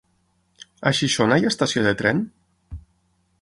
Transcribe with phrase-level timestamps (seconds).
[0.89, 2.23] A Xixona hi ha estació de tren?